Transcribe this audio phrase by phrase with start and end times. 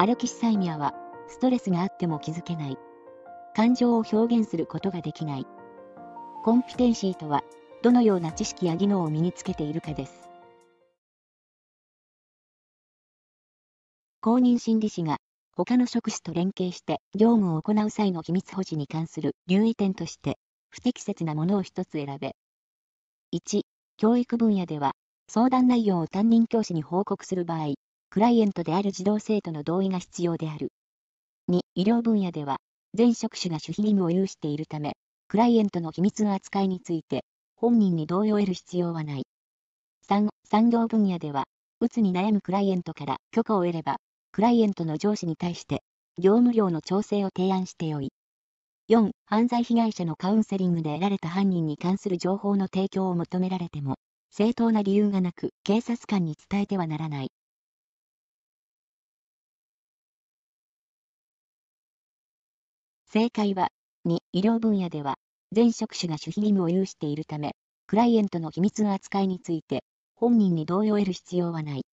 [0.00, 0.94] アルキシサイミアは、
[1.26, 2.76] ストレスがあっても気づけない。
[3.56, 5.46] 感情を表現することができない。
[6.44, 7.42] コンピテンシーとは、
[7.82, 10.28] どのような知識や技能を身につけているかです。
[14.20, 15.16] 公認心理師が
[15.56, 20.38] 他の職種と連携して業務を行う際の秘密保持に関する留意点として
[20.70, 22.36] 不適切なものを一つ選べ。
[23.34, 23.62] 1、
[23.96, 24.92] 教育分野では
[25.28, 27.74] 相談内容を担任教師に報告する場合、
[28.10, 30.72] クライエントである児童生徒の同意が必要である。
[31.50, 32.56] 2、医療分野では
[32.94, 34.96] 全職種が守秘義務を有しているため、
[35.28, 39.24] クライエントの秘密の扱いについて本人に同意を得る必要はない。
[40.08, 41.44] 3、産業分野では、
[41.80, 43.96] うつに悩むクライエントから許可を得れば、
[44.32, 45.82] クライエントの上司に対して、
[46.16, 48.10] 業務量の調整を提案してよい。
[48.88, 53.96] 4、犯罪被害者のカウンセリングで得られた犯人に関する情報の提供を求められても、
[54.30, 57.28] 正当な理由がなく、警察官に伝えてはならない。
[63.10, 63.70] 正解は、
[64.06, 65.16] 2、医療分野では、
[65.50, 67.52] 全職種が守秘義務を有しているため、
[67.86, 69.82] クライエントの秘密の扱いについて、
[70.14, 71.86] 本人に同意を得る必要はない。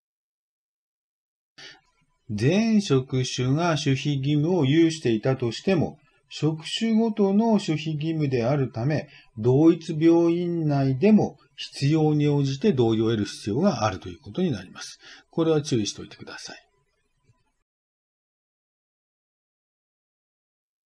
[2.30, 14.99] 全職種が守秘義務を有していたとしても、職種ごとの守秘義務であるため、同一病院内でも必要に応じて同意を得る必要があるということになります。
[15.30, 16.64] これは注意しておいてください。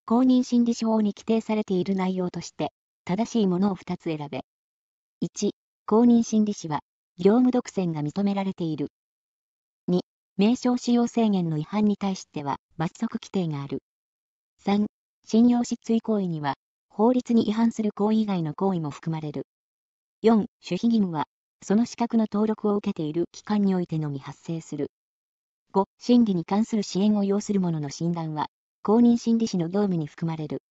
[0.09, 2.71] 公認心理師法に規定されている内容として、
[3.05, 4.43] 正しいものを2つ選べ。
[5.21, 5.51] 1、
[5.85, 6.79] 公認心理師は、
[7.19, 8.87] 業務独占が認められている。
[9.87, 9.99] 2、
[10.35, 13.83] 名称使用制限の違反に対しては、罰則規定がある。
[14.65, 14.87] 3、
[15.27, 16.55] 信用失墜行為には、
[16.89, 19.45] 法律に違反する行為以外の行為も含まれる。
[20.23, 21.25] 4、守秘義務は、
[21.61, 24.89] その資格の登録を受けている機関においてのみ発生する。
[25.71, 28.47] 5、心理に関する支援を要する者の診断は、
[28.83, 30.61] 公認心理師の業務に含まれる。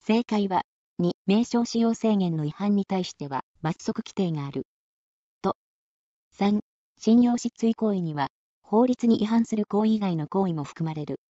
[0.00, 0.64] 正解は、
[0.98, 4.66] 2、名称使用制限の違反に対しては罰則規定がある。
[5.42, 5.56] と、
[6.32, 6.60] 3、
[6.98, 8.28] 信用失墜行為には、
[8.62, 11.21] 法律に違反する行為以外の行為も含まれる。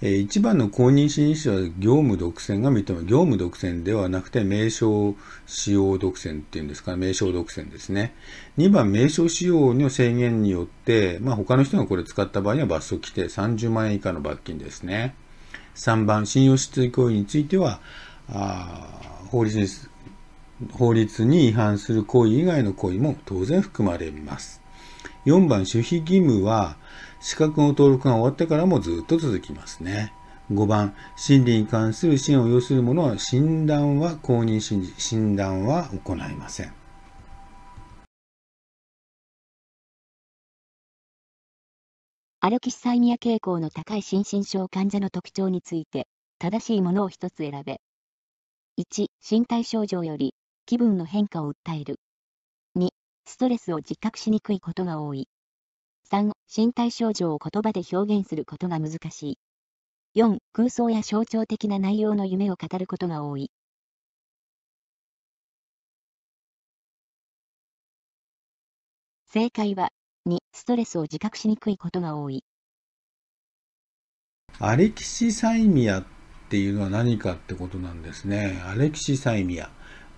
[0.00, 5.16] え1番の公認心理師は業務独占が認め、業務独占ではなくて名称
[5.46, 8.14] 使用独占っていうんですか、名称独占ですね。
[8.58, 15.16] 2番、名称使用の制限によって、まあ、他の人がこれ使った場合には罰則規定30万円以下の罰金ですね。
[15.74, 17.80] 3番、信用失墜行為については、
[18.28, 19.00] あ
[19.30, 19.90] 法律
[20.72, 24.60] 法律に違反する行為以外の行為も当然含まれます。
[25.28, 26.78] 4番、守秘義務は、
[27.20, 30.12] 資格の登録が終わってからもずっと続きますね。
[30.50, 36.72] 5番、心理に関する支援を要する者は診断は公認心理、診断は行いません。
[42.40, 46.06] アルキシサイミア傾向の高い心身症患者の特徴について、
[46.38, 47.80] 正しいものを一つ選べ。
[48.78, 50.34] 1、身体症状より
[50.64, 51.98] 気分の変化を訴える。
[53.28, 55.28] ストレスを自覚しにくいことが多い。
[56.10, 59.38] 3、身体症状を言葉で表現することが難しい。
[60.18, 63.50] 4、空想や象徴的な内容の夢を語ることが多い。
[69.26, 69.90] 正解は、
[70.24, 72.44] 2、ストレスを自覚しにくいことが多い。
[74.58, 76.04] アレキシサイミアっ
[76.48, 78.62] ていうのは何かってことなんですね。
[78.66, 79.70] アレキシサイミア。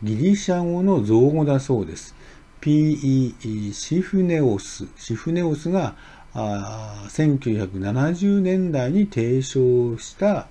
[0.03, 2.15] ギリシャ語の造語だそうです。
[2.61, 5.97] PE シフネオス、シフネオスが
[6.35, 10.47] あ1970年代に提唱した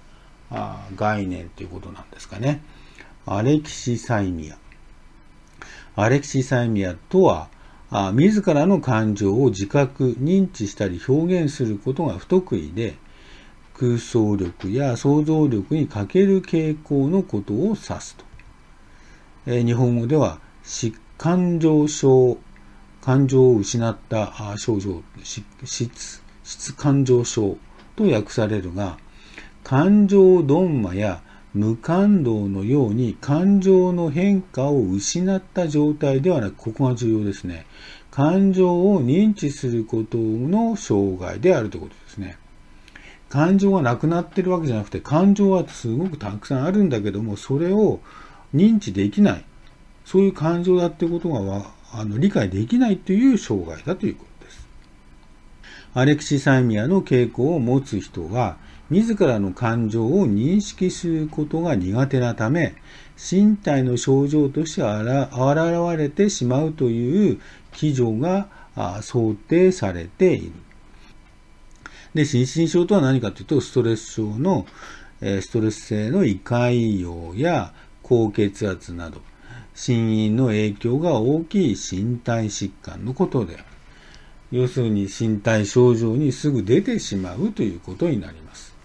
[0.52, 2.62] あ概念ということなんですかね。
[3.25, 4.58] アレキシサイミア。
[5.96, 7.50] アレキシサイミアとは、
[7.92, 12.96] あ自らの感情を自覚、認知したり表現することが不得意で、
[13.75, 18.25] 空想力や想像力に欠ける傾向のことを指すと。
[19.45, 20.39] え、日本語では、
[21.19, 22.38] 感情症、
[23.01, 25.04] 感情を失った症状、
[25.66, 27.57] 質、質感情症
[27.98, 28.98] と訳されるが、
[29.66, 31.21] 感情ドンマや
[31.54, 37.66] 無感動のように感情の変化を失った状態ではなく、ここが重要ですね。
[38.12, 42.38] 感情を認知することの障害であるということですね。
[43.27, 48.00] 感情がなくなってるわけじゃなくて、感情はすごくたくさんあるんだけども、それを
[48.56, 49.44] 認知できない。
[50.09, 54.67] そういう感情だってことがあの理解できないという障害だということです。
[55.94, 58.57] アレクシサイミアの傾向を持つ人は、
[58.89, 62.73] 自らの感情を認識することが苦手なため、
[63.17, 67.39] 身体の症状として現れてしまうという
[67.71, 68.47] 基準が
[69.03, 70.53] 想定されている。
[72.15, 74.65] で、心身症とは何かというと、ストレス症の、
[75.21, 79.21] ストレス性の胃潰瘍や高血圧など、
[79.80, 83.64] 心因の影響が大きい身体疾患のことである。
[84.52, 88.76] 要するに身体症状にすぐ出てしまうということになります。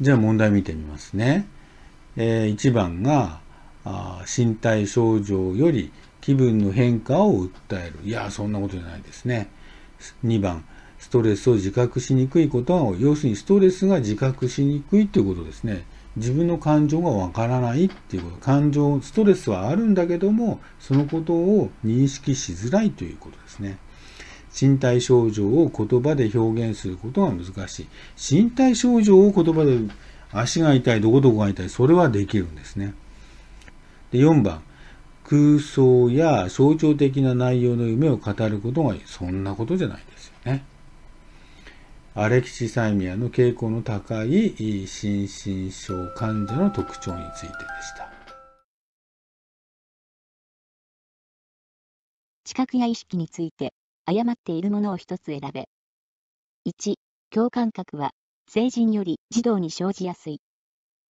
[0.00, 1.46] じゃあ問題見てみますね。
[2.16, 3.40] えー、1番が
[3.84, 5.92] あ身体症状より
[6.22, 7.98] 気分の変化を訴える。
[8.02, 9.50] いや、そんなことじゃないですね。
[10.24, 10.64] 2番、
[10.98, 13.02] ストレスを自覚しにくいことが多い。
[13.02, 15.84] 要するにストレスが自覚しにくいということですね。
[16.16, 18.36] 自分の感情がわからないっていうこと。
[18.36, 23.78] 感情、ストレスはあるんだけども、そのことを認識しづらいということですね。
[24.58, 27.88] 身体症状を言葉で表現することが難しい。
[28.34, 29.80] 身体症状を言葉で
[30.30, 32.94] 足が痛い、どこどこが痛い、それはできるんですね。
[34.12, 34.62] で4番、
[35.24, 39.00] 空想や象徴的な内容の夢を語ることがいい。
[39.06, 40.64] そんなことじゃないですよね。
[42.16, 44.54] アレキシサイミアの傾向の高い
[44.86, 47.52] 心身症患者の特徴についてで
[47.82, 48.08] した。
[52.44, 53.74] 知覚や意識について
[54.04, 55.68] 誤っているものを一つ選べ。
[56.68, 56.94] 1、
[57.30, 58.12] 共感覚は
[58.48, 60.40] 成人より児童に生じやすい。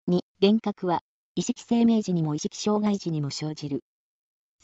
[0.09, 1.01] 2、幻覚は、
[1.35, 3.83] 意識生命時にも意識障害時にも生じる。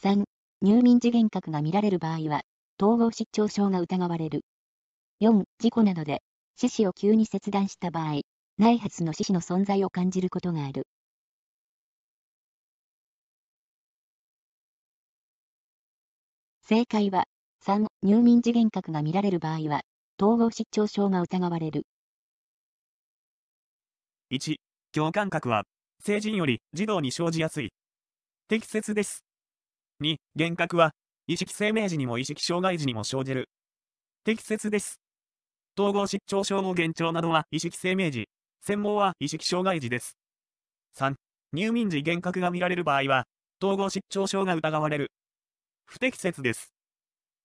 [0.03, 0.25] 3、
[0.63, 2.41] 入眠時幻覚が見られる場合は、
[2.81, 4.41] 統合失調症が疑われる。
[5.21, 6.23] 4、事故などで、
[6.61, 8.21] 四肢を急に切断した場合、
[8.59, 10.87] 内発の四肢の存在を感じることがある。
[16.63, 17.25] 正解は、
[17.61, 19.81] 3、入眠時幻覚が見られる場合は、
[20.21, 21.85] 統合失調症が疑われる。
[24.29, 24.61] 1、
[24.93, 25.65] 共感覚は、
[26.05, 27.73] 成人より児童に生じやすい。
[28.49, 29.25] 適切です。
[30.01, 30.93] 2、幻覚は、
[31.27, 33.49] 意識生命時にも意識障害時にも生じる。
[34.25, 35.01] 適切です。
[35.79, 38.29] 統合失調症の幻聴などは意識生命時、
[38.61, 40.17] 専門は意識障害時です。
[40.97, 41.15] 3、
[41.53, 43.25] 入眠時幻覚が見られる場合は、
[43.63, 45.13] 統合失調症が疑われる。
[45.87, 46.73] 不適切です。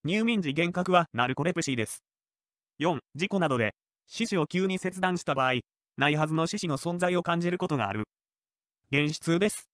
[0.03, 2.03] 入眠時幻覚はナルコレプシーです。
[2.79, 3.73] 4、事故などで、
[4.07, 5.61] 四肢を急に切断した場合、
[5.97, 8.03] ないはずの獅子の存在を感じることがある。
[8.91, 9.69] 現実です。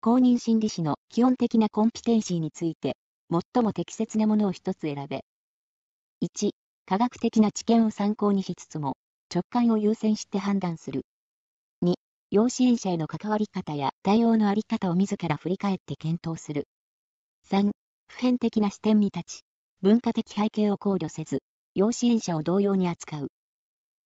[0.00, 2.94] 公認心理師の基本的なコンピテンシーについて、
[3.30, 5.24] 最も適切なものを一つ選べ。
[6.20, 6.50] 1、
[6.84, 8.98] 科学的な知見を参考にしつつも、
[9.34, 11.06] 直感を優先して判断する。
[11.80, 11.94] 2、
[12.30, 16.68] 養子縁者への関わり方や対応のあり方を自ら振り返って検討する。
[17.44, 17.70] 3、
[18.08, 19.40] 普遍的な視点に立ち、
[19.80, 21.38] 文化的背景を考慮せず、
[21.74, 23.28] 養子縁者を同様に扱う。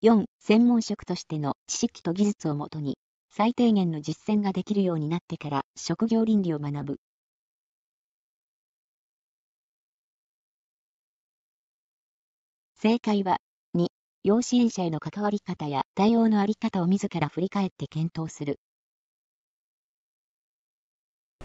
[0.02, 2.98] 4、専門職としての知識と技術をもとに、
[3.32, 7.00] 最低限の実践ができるようになってから職業倫理を学ぶ。
[12.74, 13.38] 正解は、
[13.76, 13.86] 2、
[14.24, 18.58] 養子縁者への関わり方や対応のあり方を自ら振り返って検討する。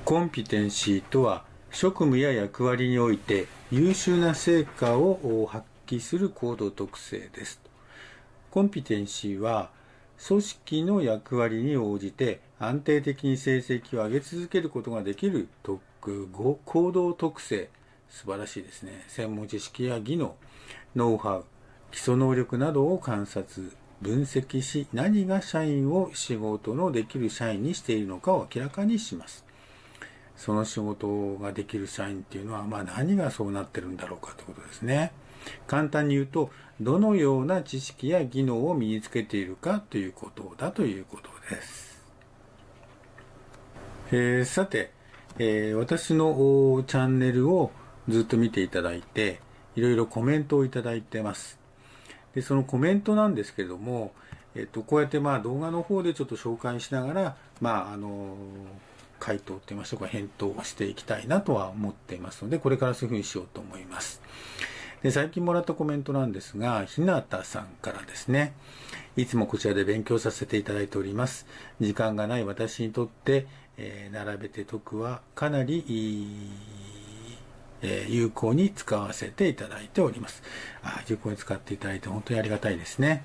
[0.06, 7.60] コンピテンシーとは、職務や役割において優秀な成果を発揮する行動特性です。
[8.50, 9.69] コンピテンシーは
[10.28, 15.81] 組織の役割に応じて安定的に成績を上げ続けることができる特
[16.66, 17.69] 行動特性。
[18.10, 19.04] 素晴らしいですね。
[19.07, 20.36] 専門知識や技能
[20.95, 21.45] ノウハウ
[21.92, 29.45] 基礎能力などを観察分析し何が社員を仕事のできる社員にしているのかを明らかにします。
[30.36, 35.12] その仕事ができる社員っていうのは、まあ何がそうなってるんだろうかということですね。
[35.68, 42.04] 簡単に言うと、どのような知識や技能を身につけているかということだということです。
[44.11, 44.92] えー、さて、
[45.40, 47.71] えー、私のチャンネルを
[48.07, 49.40] ずっと見ていただいて、
[49.75, 51.59] いろいろコメントをいただいてます。
[52.33, 54.14] で、そのコメントなんですけれども、
[54.56, 58.35] えっと、こうやってまあ動画の方でちょっと紹介しながら、まあ、あの
[59.19, 64.21] 回答って言いましょうか、返答をしていきたいなとは思っていますので、これからそういうふうにしようと思います。
[65.06, 68.54] で最近もらったコメントなんですが、ひなたさんからですね、
[69.16, 71.45] いつもこちらで勉強させていただいております。
[71.80, 73.45] 時間がない私にとって、
[73.78, 75.83] えー、並べて解くはかなり
[77.83, 80.42] えー、有効に使わせていただいております。
[80.81, 83.24] あ有効に使っていただいて本当にありがたいですね。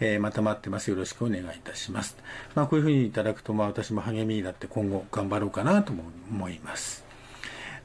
[0.00, 0.90] えー、また待ってます。
[0.90, 2.16] よろしくお願いいたします。
[2.56, 7.03] まあ、こういうふうにいただくと、まあ、私も励みになって今後頑張ろうかなと思います。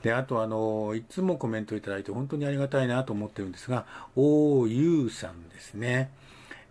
[0.04, 6.12] で、あとあの、いつもコメントいただいて本当にありがたいなと思ってるんですが、おーゆうさんですね。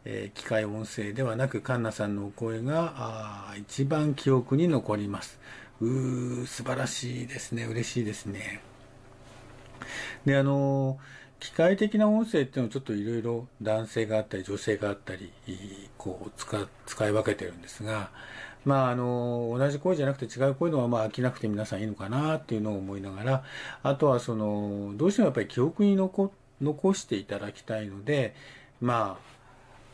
[0.04, 5.38] えー、機械音声ではなく、カンナさんのお声が、あ一番記憶に残ります。
[5.80, 7.64] うー、素晴らしいですね。
[7.64, 8.62] 嬉しいですね。
[10.24, 10.98] で、あの
[11.40, 15.30] 機械的な音声っていうのはちょっといろいろ男性があったり女性があったり、
[15.96, 18.10] こう使、使い分けてるんですが、
[18.68, 23.44] まあ、あの、同じ声じゃなくて違う声のはまあ飽きなくて皆さんいいのかなっていうのを思いながら、
[23.82, 28.34] あとはその、どうしてもやっぱり記憶に残、残していただきたいので、
[28.82, 29.38] まあ、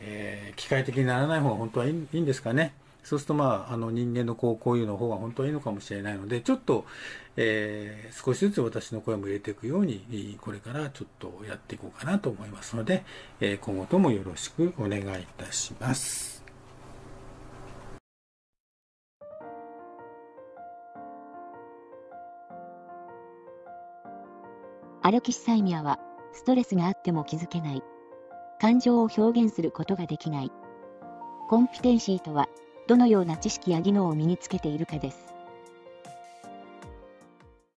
[0.01, 2.73] えー、機械的にならない方が本当はいいんですかね。
[3.05, 6.85] そうすると、まあ、あの人間のこうこういうの方が本当はいいのかもしれないので、ちょっと、
[7.37, 13.05] えー、少しずつ私の声も入れていくように、これからちょっとやっていこうかなと思いますので、
[13.39, 16.34] えー、今後ともよろしくお願いいたします。
[25.05, 25.99] アルキシサイミアは、
[26.33, 27.83] ストレスがあっても気づけない。
[28.59, 30.51] 感情を表現することができない。
[31.47, 32.47] コンピテンシーとは、
[32.87, 35.24] どのような知識や技能を身につけているかです。